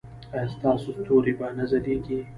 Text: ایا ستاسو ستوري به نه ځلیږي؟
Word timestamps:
ایا 0.33 0.45
ستاسو 0.55 0.87
ستوري 0.99 1.33
به 1.39 1.47
نه 1.57 1.63
ځلیږي؟ 1.71 2.19